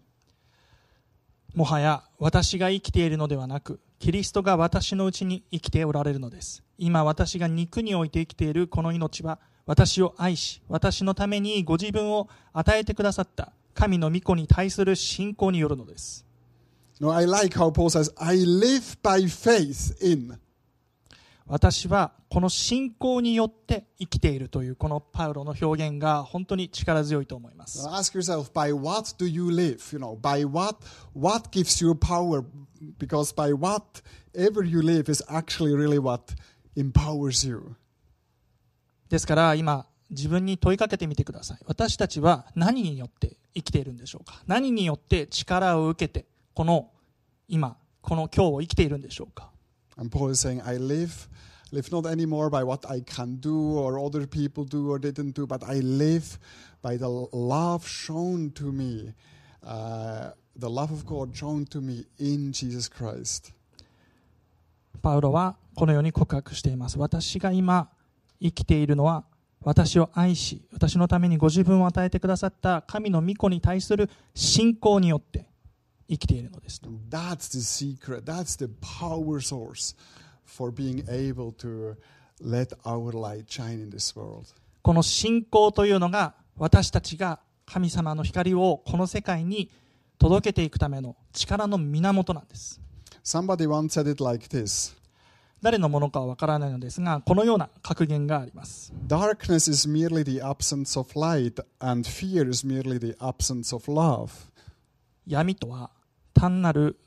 [1.55, 16.25] もはや私が生きているのではなくキリストが私のうちに生きておられるのです今私が肉において生きているこの命は私を愛し私のためにご自分を与えてくださった神の御子に対する信仰によるのです
[16.99, 20.37] No, I like how Paul says, I live by faith in.
[21.47, 29.79] 私はこの信仰によって生きているというこのパウロの表現が本当に力強いと思います ask yourself, by what do you live?
[29.93, 30.75] You know, by what?
[31.13, 32.43] What gives you power?
[32.99, 36.35] Because by whatever you live is actually really what
[36.75, 37.77] empowers you.
[39.07, 46.91] ですから今自分に問いかけてみてください私たちは何によって生きているんでしょうか何によって力を受けてこの
[47.47, 49.51] 今この今日を生きているんでしょうか
[49.97, 51.29] And Paul is saying, I live,
[51.71, 55.47] live not anymore by what I can do or other people do or didn't do,
[55.47, 56.39] but I live
[56.81, 59.13] by the love shown to me,
[59.63, 63.53] uh, the love of God shown to me in Jesus Christ.
[65.01, 67.89] パウロはこのように告白しています私が今
[68.41, 69.23] 生きているのは
[69.61, 75.47] 私を愛し私のためにご自分を与えてくださった神の御子に対する信仰によって
[76.09, 79.95] 生きているのです that's the secret, that's the power source
[80.45, 81.95] for being able to
[82.41, 84.47] let our light shine in this world.
[84.81, 89.71] この信仰というのが私たちが神様の光をこの世界に
[90.19, 92.79] 届けていくための力の源なんです。
[95.61, 98.93] 誰のものかは分からないのですが、このような格言があります。
[105.27, 105.89] 闇とは
[106.33, 106.99] 単なる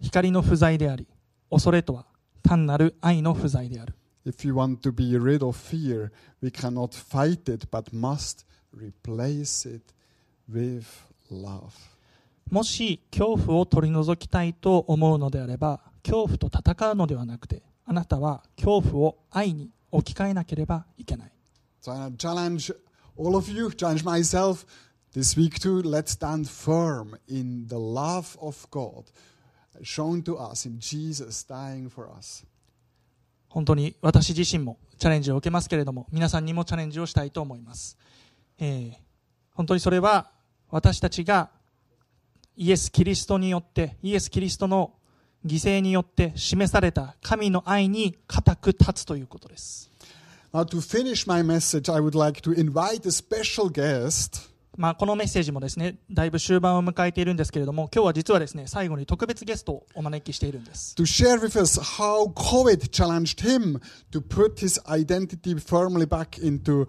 [0.00, 1.06] 光の不在であり、
[1.50, 2.06] 恐れとは
[2.46, 6.10] 単なる愛の不在である If you want to be rid of fear,
[6.42, 9.82] we cannot fight it, but must replace it
[10.50, 10.84] with
[11.30, 11.72] love.
[12.50, 21.32] もし恐怖を取り除きたいと思うのであれば恐怖と戦うのではなくてあなたは恐怖を愛に置き換えなければいけない
[21.82, 22.72] So I challenge
[23.16, 24.64] all of you, challenge myself
[25.12, 25.82] this week too.
[25.82, 29.04] Let's stand firm in the love of God
[29.82, 32.44] shown to us in Jesus dying for us.
[33.48, 37.96] 本当に私自身もチャレンジを受けますけれども皆さんにもチャレンジをしたいと思います、
[38.58, 39.06] えー
[39.56, 40.30] 本当にそれは
[40.70, 41.48] 私たちが
[42.56, 44.92] イエス・キリストによってイエス・キリストの
[45.44, 49.90] 犠牲によって示された神の愛に固く立つということです
[50.52, 54.48] Now, to finish my message, I would like to invite a special guest.
[54.76, 63.80] まあ、このメッセージもですねだいぶ終盤を迎えているんですけれども今日は実はですね最後に特別ゲストをお招きしているんです to share with us how COVID challenged him
[64.12, 66.86] to put his identity firmly back into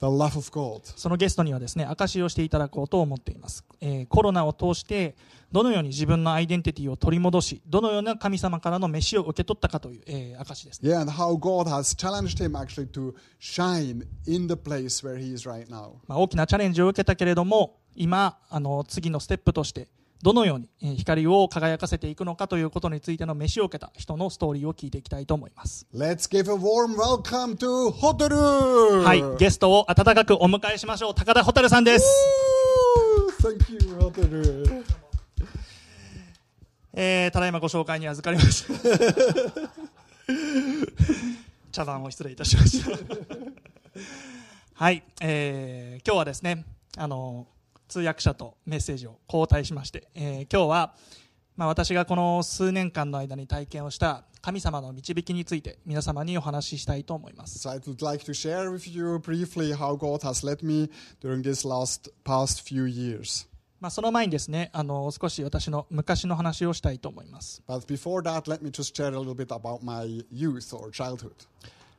[0.00, 0.80] the love of God.
[0.96, 5.14] そのゲストにはですね証しをしていただこうと思っています、えーコロナを通して
[5.52, 15.32] どのように自分のアイデンティティを取り戻しどのような神様からの飯を受け取ったかという、えー証しですね Yeah, and how God has challenged him actually to shine in the place where he
[15.32, 15.92] is right now.
[16.06, 19.88] まあ、大きなチャレンジを受けたけれども今あの次のステップとして
[20.22, 25.86] どのようにえー光を輝かせていくのかということについての飯を受けた人のストーリーを聞いていきたいと思います。
[25.94, 29.02] Let's give a warm welcome to Hotaru!
[29.02, 31.14] はい、ゲストを温かくお迎えしましょう。
[31.14, 32.04] 高田蛍さんです。
[33.40, 34.84] Thank you, Hotaru.
[36.92, 38.74] えー、ただいまご紹介に預かりました。
[41.72, 42.90] 茶番を失礼いたしました。
[44.74, 46.64] はい、えー、今日はですね、
[46.96, 47.46] あの、
[47.90, 50.94] 通訳者とメッセージを交代しまして、え、今日は、
[51.56, 57.58] まあ、私がこの数年間の間に体験をした神様の導きについて皆様にお話ししたいと思います。
[63.80, 67.62] まあその前にですねあの、少し私の昔の話をしたいと思います。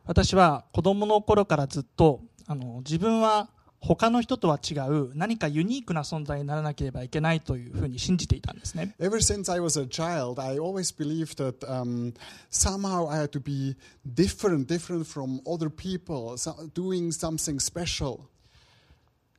[0.05, 3.49] 私は子供の頃からずっとあの自分は
[3.83, 12.13] 他の人とは違う何かユニークな存在にならなければいけないというふうに信じていたんですね Ever since I was a child, I always believed that um,
[12.51, 13.75] somehow I had to be
[14.05, 18.30] different, different from other people, so, doing something special.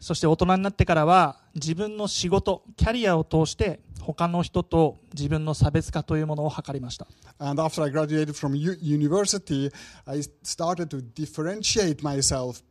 [0.03, 7.07] そして大人になってからは自分の仕事キャリアを通して他の人と自分の差別化というものを図りました
[7.38, 9.70] And after I graduated from university,
[10.05, 12.62] I started to differentiate myself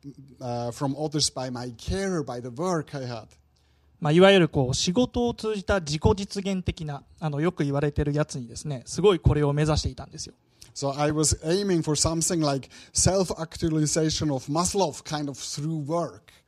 [0.41, 3.27] uh, from others by my care, by the work I had.
[4.01, 10.33] まあ、いわゆるこう仕事を通じた自己実現的なあのよく言われているやつにですねすごいこれを目指していたんですよ
[10.73, 16.40] So I was aiming for something like self-actualization of Maslow, kind of through work.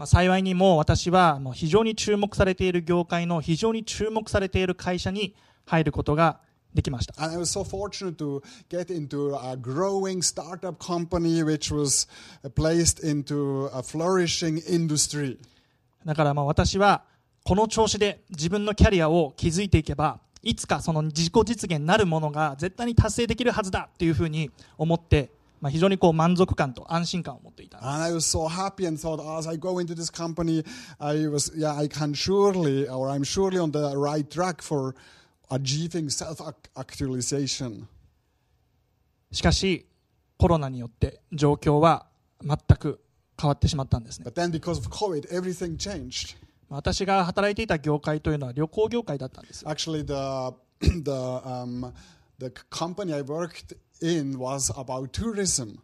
[0.00, 5.34] まあ、幸いにも私はもう非常に注目されている業界の非常に注目されている会社に
[5.66, 6.40] 入ることが
[6.72, 12.08] できました And I was so fortunate to get into a growing startup company which was
[12.42, 15.36] uh, placed into a flourishing industry.
[16.06, 17.02] だからまあ私は
[17.44, 25.30] この調子で自分のキャリアを築いていけばいつかその自己実現なるものが絶対に達成できるはずだっていうふうに思って、
[25.60, 30.64] まあ、非常にこう満足感と安心感を持っていたんです And I was so happy and thought, as I go into this company,
[30.98, 34.94] I was, yeah, I can surely, or I'm surely on the right track for
[35.50, 37.86] achieving self-actualization.
[39.32, 39.86] しかし
[40.38, 42.06] コロナによって状況は
[42.42, 43.00] 全く
[43.40, 46.36] 変わってしまったんですね But then because of COVID, everything changed.
[46.68, 50.54] 私が働いていた業界というのは旅行業界だったんです Actually, the
[51.02, 51.92] the um,
[52.38, 55.78] the company I worked in was about tourism.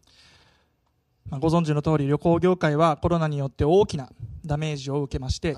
[1.30, 4.10] ご存知の通り、旅行業界はコロナによって大きな
[4.44, 5.56] ダメージを受けまして、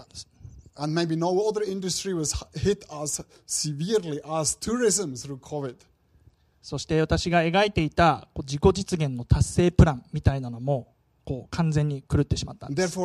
[6.63, 10.95] そして私が描いていた自己実現の達成プランみたいなのも、
[11.25, 12.99] こう完全に狂ってしまったんです。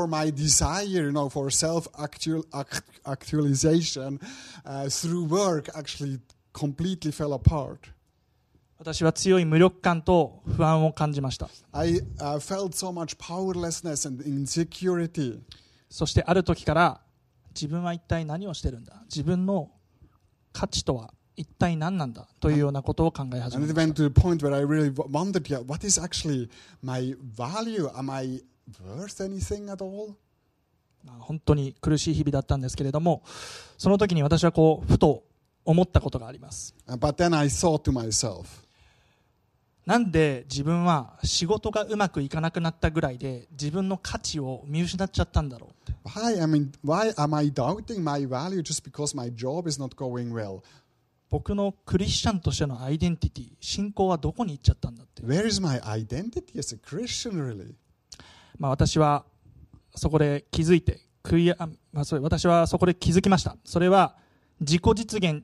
[8.83, 15.39] 私は強い無力感と不安を感じました I uh, felt so much powerlessness and insecurity.
[15.89, 16.99] そしてある時から
[17.55, 19.71] 自分は一体何をしてるんだ自分の
[20.51, 25.97] 価値とは一体何なんだというようなことを考え始 And め it ました went to the point where I really wondered, yeah, what is
[25.97, 26.49] actually
[26.83, 27.89] my value?
[27.95, 28.43] Am I
[28.85, 30.15] worth anything at all?
[31.05, 33.23] まあ本当に苦しい日々だったんですけれども
[33.77, 35.23] その時に私はこうふと
[35.65, 38.62] 思ったことがあります Uh, But then I thought to myself,
[39.85, 45.75] なんで自分は仕事がうまくいかなくなったぐらいで自分の価値を見失っちゃったんだろ
[46.05, 49.95] う why, I mean, why am I doubting my value just because my job is not
[49.95, 50.61] going well?
[51.29, 57.73] 僕のクリスチャンとしてのアイデンティティ信仰はどこに行っちゃったんだって Where is my identity as a Christian, really?
[58.57, 59.25] まあ、私は
[59.95, 61.01] そこで気づいて
[61.93, 64.17] まあ、そう私はそこで気づきましたそれは
[64.59, 65.43] 自己実現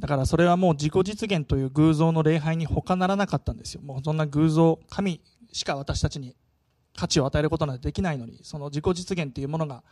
[0.00, 3.82] だからそれはもう自己実現という偶像の礼拝に他ならなかったんですよ。
[3.82, 5.20] もうそんな偶像神
[5.52, 6.34] しか私たちに
[6.96, 9.82] 価値を与えることなんてできないのにその自己実現というものが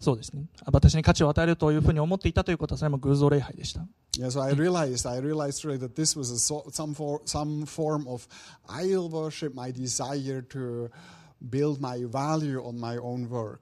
[0.00, 0.46] そうですね。
[0.66, 3.86] 私に価値を与えるというふうに思っていたということはそれも偶像礼拝でした。
[4.18, 8.06] Yeah, so I realized, I realized really that this was a so, some, for, some form
[8.06, 8.26] of
[8.68, 10.90] idol worship, my desire to
[11.48, 13.60] build my value on my own work.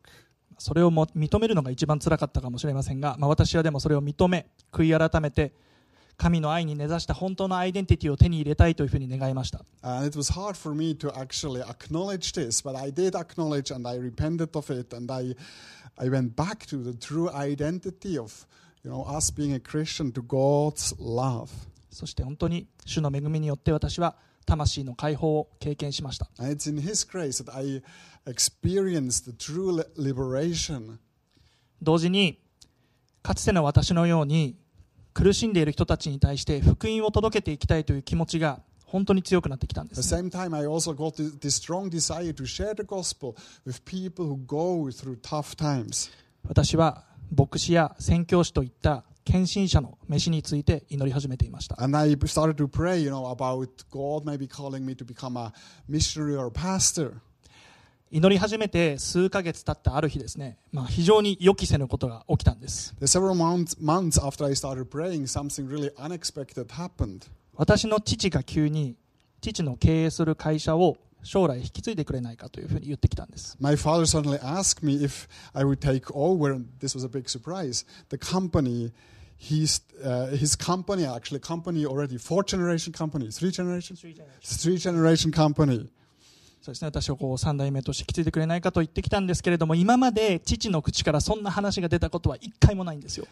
[0.61, 5.53] それをも認めるのが一番つらかったかもしれませんが、まあ、私はでもそれを認め悔い改めて
[6.19, 9.65] 神の愛に根ざした本当のアイデンティティを手に入れたいというふうに願いました。
[21.91, 24.17] そして本当に主の恵みによって私は
[24.51, 26.29] 魂の解放を経験しました。
[31.81, 32.41] 同時に、
[33.23, 34.57] かつての私のように
[35.15, 40.03] 苦しんでいる人たちに対して福音を届けていきたいという気持ちが本当に強くなってきたんです、
[46.49, 47.05] 私は
[47.37, 55.53] 牧師や宣教師といった献身者の飯について祈り始めていました And I started to pray, you know, about God maybe calling me to become a
[55.89, 57.12] missionary or pastor.
[58.11, 67.28] 祈り始めて数ヶ月経ったある日ですね、まあ、非常に予期せぬことが起きたんです several months, months after I started praying, something really unexpected happened.
[67.55, 68.97] 私の父が急に
[69.41, 77.28] 父の経営する会社を将来引き継いでくれないかというふうに言ってきたんです My father suddenly asked me if I would take over, and this was a big
[77.28, 78.91] surprise, the company.
[79.41, 83.97] his, uh, his company, actually, company already, four generation company, three generation?
[83.97, 85.88] Three generation company.
[86.61, 93.26] そうで、私はこう3代目として引き継いでくれないかと言ってきたんですけれども今まで父の口からそんな話が出たことは一回もないんですよ。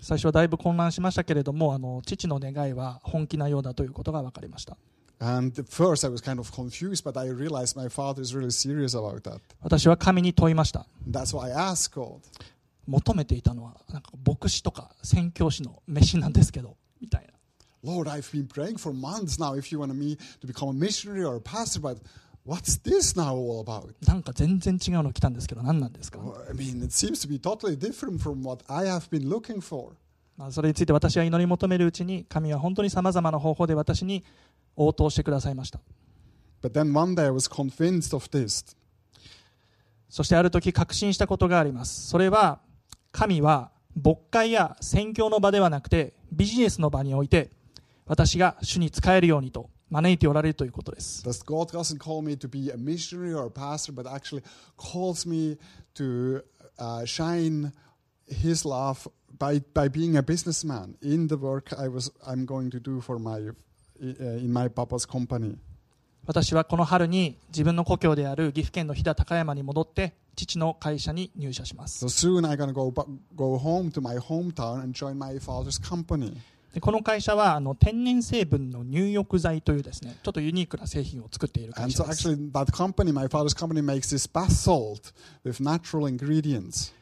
[0.00, 4.76] 最初はだいぶ混乱しましたけれどもあの父の願いは本気なようだということが分かりました。
[5.24, 9.22] And first I was kind of confused, but I realized my father is really serious about
[9.22, 9.40] that.
[9.62, 12.18] 私は神に問いました That's why I asked God.
[12.88, 17.28] 求めていたのはなんか牧師とか宣教師の飯なんですけどみたいな
[17.88, 21.24] Lord, I've been praying for months now if you want me to become a missionary
[21.24, 21.98] or a pastor, but
[22.44, 23.94] what's this now all about?
[24.04, 26.18] なんか全然違うの来たんですけど何なんですか、
[26.48, 29.92] I mean, it seems to be totally different from what I have been looking for.
[30.36, 34.24] まあ、それについて私は祈り求めるうちに神は本当にさまざまな方法で私に
[34.76, 35.80] 応答してくださいました。
[40.08, 42.08] そしてある時確信したことがあります。
[42.08, 42.60] それは
[43.10, 43.70] 神は
[44.00, 47.50] 牧会や宣教の場ではなくてビジネスの場において
[48.06, 51.22] 私が主に仕えるようにと招いておられるということです。
[64.02, 65.56] In my papa's company.
[66.24, 72.92] 私はこの春に自分の故郷である岐阜県の飛騨高山に戻って父の会社に入社します So soon I'm to go,
[73.34, 76.36] go home to my hometown and join my father's company.
[76.72, 85.12] でこの会社はあの天然成分の入浴剤というですねちょっとユニークな製品を作っている会 And 社 so です actually that company, my father's company, makes this bath salt
[85.44, 86.94] with natural ingredients.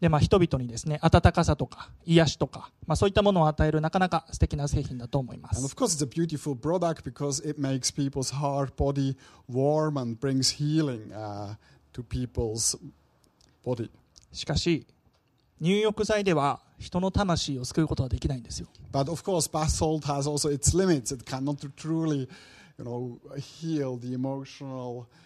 [0.00, 9.16] で、まあ、人々にですね温かさとか癒しとか、まあ、そういったものを与えるなかなか素敵な製品だと思いま And す of course, it's a beautiful product because it makes people's heart, body
[9.48, 11.56] warm and brings healing uh,
[11.92, 12.78] to people's
[13.64, 13.90] body.
[14.32, 14.86] しかし
[15.60, 21.14] 入浴剤では人の魂を救うことはできないんですよ But of course, bath salt has also its limits.
[21.14, 22.28] It cannot truly,
[22.78, 25.06] you know, heal the emotional.
[25.10, 25.23] Uh,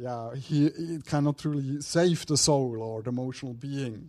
[0.00, 4.08] yeah, he, it cannot truly save the soul or the emotional being.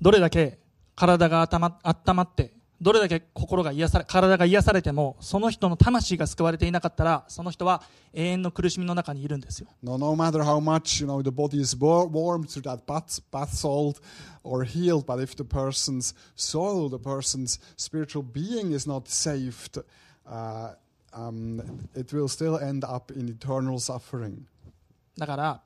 [0.00, 0.58] どれだけ
[0.96, 7.82] 体が温ま温まってどれだけ心が癒され体が癒されてもその人の魂が救われていなかったらその人は
[8.14, 13.20] 永遠の苦しみの中にいるんですよ No, no matter how much you know the body is war- warmed through that bath,
[13.30, 14.00] bath salt
[14.42, 19.82] or healed, but if the person's soul, the person's spiritual being is not saved,
[20.26, 20.70] uh,
[25.18, 25.62] だから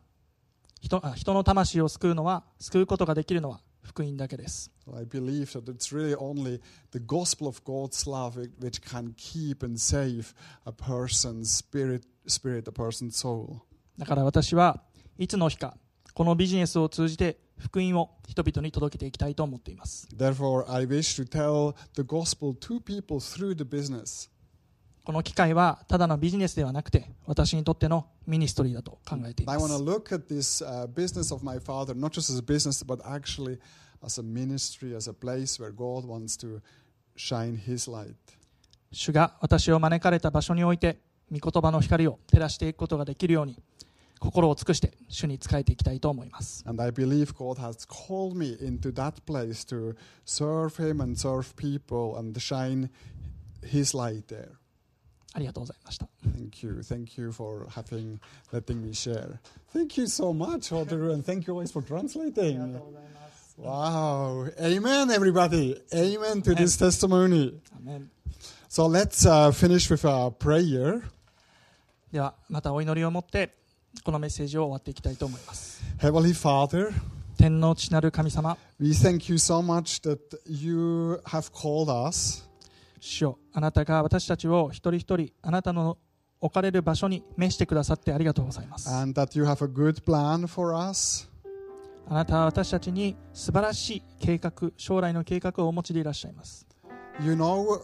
[0.80, 1.00] 人,
[1.32, 4.70] の魂を救うのは救うことができるのは福音だけです。
[13.98, 14.82] だから私は
[15.18, 15.76] いつの日か
[16.12, 20.08] このビジネスを通じて福音を人々に届けていきたいと思っています。
[25.04, 29.58] この機会はただのビジネスではなくて私にとってのミニストリーだと考えています。
[38.92, 41.00] 主が私を招かれた場所において、
[41.30, 43.58] 御言葉の光を照らしていくことができるように、
[44.20, 46.64] 心を尽くして主に仕えていきたいと思います。
[55.33, 56.79] ありがとうございました Thank you.
[56.81, 58.19] Thank you for having
[58.51, 59.39] letting me share.
[59.73, 62.79] Thank you so much, Oderu, and thank you always for translating.
[63.57, 64.47] Wow.
[64.59, 65.79] Amen, everybody.
[65.93, 67.59] Amen to this testimony.
[67.77, 68.09] アメン
[68.69, 71.03] So let's uh, finish with a prayer.
[72.11, 73.53] ではまたお祈りを持って
[74.03, 76.91] このメッセージを終わっていきたいと思います Heavenly Father,
[77.37, 82.43] 天皇父なる神様 we thank you so much that you have called us
[83.06, 85.98] 主よあなたが私たちを一人一人あなたの
[86.40, 91.28] 置かれる場所に召してくださってありがとうございます and that you have a good plan for us.
[92.08, 96.66] あなたは私たちに素晴らしい計画将来の計画をお持ちでいらっしゃいます
[97.22, 97.80] You know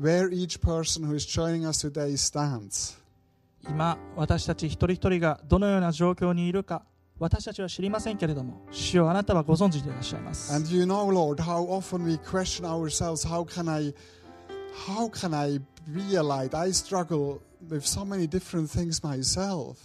[0.00, 2.98] where each person who is joining us today stands.
[3.68, 6.82] 今私たち一人一人がどのような状況にいるか
[7.18, 13.92] 私たちは知りませんけれども主よあなたはご存知でいらっしゃいます And you know, Lord, how often we question ourselves, how can I
[14.86, 16.56] how can I be a light?
[16.56, 19.76] I struggle with so many different things myself.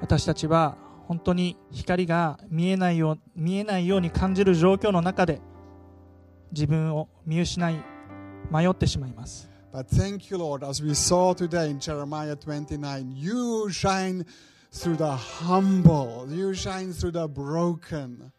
[0.00, 0.76] 私たちは
[1.06, 5.40] 本当に光が見えないよう見えないように感じる状況の中で
[6.52, 7.82] 自分を見失い
[8.50, 14.24] 迷ってしまいます But thank you, Lord, as we saw today in Jeremiah 29, you shine
[14.72, 18.30] through the humble, you shine through the broken.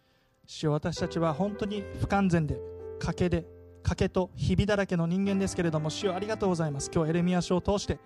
[0.45, 2.59] 主よ私たちは本当に不完全で
[2.99, 3.45] 賭けで
[3.83, 7.99] 賭けとひびだらけの人間ですけれども主よありがとうございます今日エレミア書を通して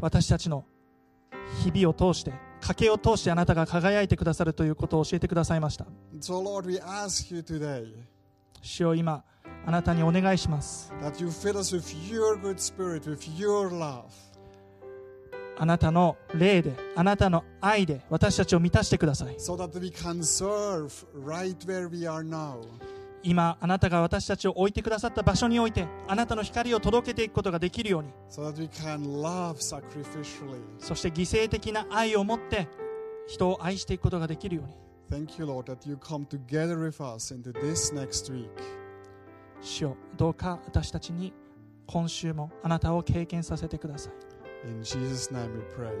[0.00, 0.64] 私たちの
[1.62, 5.86] 日々を通して賭けを通してあなたが輝いてくださるということを教えてくださいました
[6.20, 7.92] So, Lord, we ask you today
[8.62, 9.22] 主よ今
[9.66, 14.04] あなたにお願いします that you fill us with your good spirit, with your love.
[15.58, 19.36] あなたの霊であなたの愛で私たちを満たしてください.
[23.24, 28.08] 今あなたが私たちを置いてくださった場所においてあなたの光を届けていくことができるように.
[30.78, 32.66] そして犠牲的な愛を持って
[33.28, 34.74] 人を愛していくことができるように
[35.26, 38.48] Thank you, Lord, that you come together with us into this next week.
[39.60, 41.32] 主よどうか私たちに
[41.86, 44.10] 今週もあなたを経験させてくださ
[44.64, 45.92] In Jesus' name we pray.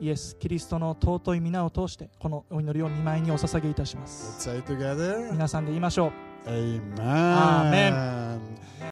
[0.00, 6.12] いイエス・キリストの尊い皆を通してこのお祈りを見舞いにお捧げいたします Let's say together, 皆さんで言いましょ
[6.46, 6.94] う Amen.
[6.96, 8.40] Amen.